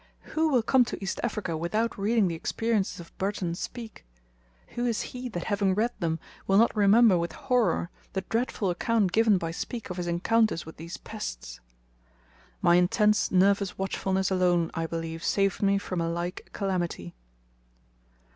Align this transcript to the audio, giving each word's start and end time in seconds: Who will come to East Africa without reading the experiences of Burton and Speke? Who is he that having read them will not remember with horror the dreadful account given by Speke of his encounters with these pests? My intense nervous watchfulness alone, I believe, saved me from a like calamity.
Who 0.33 0.49
will 0.49 0.63
come 0.63 0.83
to 0.85 0.97
East 0.99 1.19
Africa 1.21 1.55
without 1.55 1.95
reading 1.95 2.27
the 2.27 2.33
experiences 2.33 2.99
of 2.99 3.15
Burton 3.19 3.49
and 3.49 3.55
Speke? 3.55 4.03
Who 4.69 4.83
is 4.87 5.03
he 5.13 5.29
that 5.29 5.43
having 5.43 5.75
read 5.75 5.91
them 5.99 6.19
will 6.47 6.57
not 6.57 6.75
remember 6.75 7.19
with 7.19 7.33
horror 7.33 7.91
the 8.13 8.21
dreadful 8.21 8.71
account 8.71 9.11
given 9.11 9.37
by 9.37 9.51
Speke 9.51 9.91
of 9.91 9.97
his 9.97 10.07
encounters 10.07 10.65
with 10.65 10.77
these 10.77 10.97
pests? 10.97 11.59
My 12.63 12.77
intense 12.77 13.29
nervous 13.29 13.77
watchfulness 13.77 14.31
alone, 14.31 14.71
I 14.73 14.87
believe, 14.87 15.23
saved 15.23 15.61
me 15.61 15.77
from 15.77 16.01
a 16.01 16.09
like 16.09 16.49
calamity. 16.51 17.13